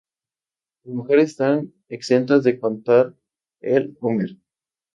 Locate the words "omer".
4.01-4.35